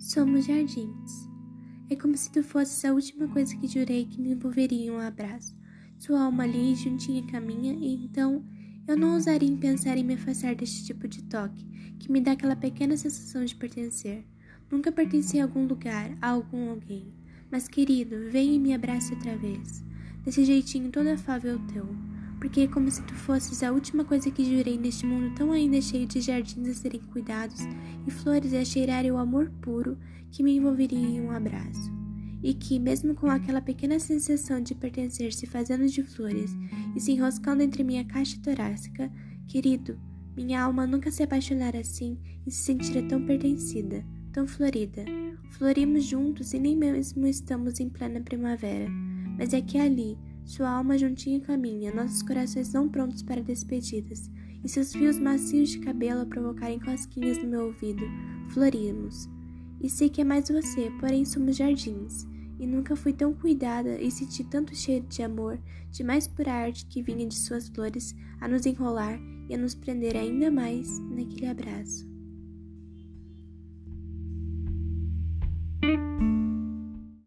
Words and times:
Somos 0.00 0.46
jardins. 0.46 1.28
É 1.90 1.94
como 1.94 2.16
se 2.16 2.32
tu 2.32 2.42
fosses 2.42 2.82
a 2.86 2.92
última 2.94 3.28
coisa 3.28 3.54
que 3.54 3.68
jurei 3.68 4.06
que 4.06 4.18
me 4.18 4.30
envolveria 4.30 4.86
em 4.86 4.90
um 4.90 4.98
abraço. 4.98 5.54
Sua 5.98 6.22
alma 6.22 6.44
ali 6.44 6.74
juntinha 6.74 7.22
caminha, 7.26 7.74
e 7.74 8.06
então 8.06 8.42
eu 8.88 8.96
não 8.96 9.12
ousaria 9.12 9.46
em 9.46 9.58
pensar 9.58 9.98
em 9.98 10.02
me 10.02 10.14
afastar 10.14 10.54
deste 10.54 10.86
tipo 10.86 11.06
de 11.06 11.22
toque, 11.24 11.66
que 11.98 12.10
me 12.10 12.18
dá 12.18 12.32
aquela 12.32 12.56
pequena 12.56 12.96
sensação 12.96 13.44
de 13.44 13.54
pertencer. 13.54 14.24
Nunca 14.70 14.90
pertenci 14.90 15.38
a 15.38 15.44
algum 15.44 15.66
lugar, 15.66 16.16
a 16.22 16.30
algum 16.30 16.70
alguém. 16.70 17.12
Mas, 17.50 17.68
querido, 17.68 18.30
vem 18.30 18.54
e 18.54 18.58
me 18.58 18.72
abrace 18.72 19.12
outra 19.12 19.36
vez. 19.36 19.84
Desse 20.24 20.46
jeitinho 20.46 20.90
todo 20.90 21.08
afável 21.08 21.58
teu. 21.66 21.86
Porque 22.40 22.62
é 22.62 22.66
como 22.66 22.90
se 22.90 23.02
tu 23.02 23.14
fosses 23.14 23.62
a 23.62 23.70
última 23.70 24.02
coisa 24.02 24.30
que 24.30 24.44
jurei 24.44 24.78
neste 24.78 25.04
mundo 25.04 25.34
tão 25.34 25.52
ainda 25.52 25.80
cheio 25.80 26.06
de 26.06 26.22
jardins 26.22 26.68
a 26.68 26.74
serem 26.74 27.00
cuidados 27.00 27.60
e 28.06 28.10
flores 28.10 28.54
a 28.54 28.64
cheirarem 28.64 29.12
o 29.12 29.18
amor 29.18 29.50
puro 29.60 29.98
que 30.30 30.42
me 30.42 30.56
envolveria 30.56 30.98
em 30.98 31.20
um 31.20 31.30
abraço. 31.30 31.92
E 32.42 32.54
que, 32.54 32.78
mesmo 32.78 33.14
com 33.14 33.30
aquela 33.30 33.60
pequena 33.60 34.00
sensação 34.00 34.62
de 34.62 34.74
pertencer 34.74 35.34
se 35.34 35.46
fazendo 35.46 35.86
de 35.86 36.02
flores 36.02 36.50
e 36.96 37.00
se 37.00 37.12
enroscando 37.12 37.62
entre 37.62 37.84
minha 37.84 38.04
caixa 38.06 38.40
torácica, 38.42 39.12
querido, 39.46 40.00
minha 40.34 40.62
alma 40.62 40.86
nunca 40.86 41.10
se 41.10 41.22
apaixonara 41.22 41.80
assim 41.80 42.18
e 42.46 42.50
se 42.50 42.62
sentira 42.62 43.02
tão 43.02 43.22
pertencida, 43.26 44.02
tão 44.32 44.46
florida. 44.46 45.04
Florimos 45.50 46.04
juntos 46.04 46.54
e 46.54 46.58
nem 46.58 46.74
mesmo 46.74 47.26
estamos 47.26 47.78
em 47.80 47.90
plena 47.90 48.22
primavera, 48.22 48.88
mas 49.36 49.52
é 49.52 49.60
que 49.60 49.76
ali, 49.76 50.16
sua 50.50 50.68
alma 50.68 50.98
juntinha 50.98 51.38
caminha, 51.40 51.94
nossos 51.94 52.22
corações 52.22 52.72
não 52.72 52.88
prontos 52.88 53.22
para 53.22 53.40
despedidas, 53.40 54.28
e 54.64 54.68
seus 54.68 54.92
fios 54.92 55.16
macios 55.16 55.70
de 55.70 55.78
cabelo 55.78 56.22
a 56.22 56.26
provocarem 56.26 56.80
cosquinhas 56.80 57.40
no 57.40 57.48
meu 57.48 57.66
ouvido, 57.66 58.02
florimos. 58.48 59.28
E 59.80 59.88
sei 59.88 60.08
que 60.08 60.20
é 60.20 60.24
mais 60.24 60.48
você, 60.48 60.90
porém 60.98 61.24
somos 61.24 61.56
jardins, 61.56 62.26
e 62.58 62.66
nunca 62.66 62.96
fui 62.96 63.12
tão 63.12 63.32
cuidada 63.32 64.00
e 64.00 64.10
senti 64.10 64.42
tanto 64.42 64.74
cheiro 64.74 65.06
de 65.06 65.22
amor, 65.22 65.56
de 65.92 66.02
mais 66.02 66.26
pura 66.26 66.52
arte 66.52 66.84
que 66.86 67.00
vinha 67.00 67.28
de 67.28 67.36
suas 67.36 67.68
flores 67.68 68.12
a 68.40 68.48
nos 68.48 68.66
enrolar 68.66 69.20
e 69.48 69.54
a 69.54 69.58
nos 69.58 69.76
prender 69.76 70.16
ainda 70.16 70.50
mais 70.50 70.98
naquele 71.10 71.46
abraço. 71.46 72.09